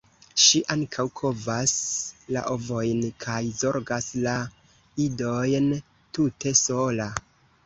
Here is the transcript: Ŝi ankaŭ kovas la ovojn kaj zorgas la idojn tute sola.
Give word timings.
Ŝi 0.43 0.59
ankaŭ 0.75 1.03
kovas 1.19 1.73
la 2.37 2.43
ovojn 2.55 3.03
kaj 3.27 3.37
zorgas 3.61 4.09
la 4.25 4.35
idojn 5.05 5.71
tute 6.19 6.57
sola. 6.63 7.09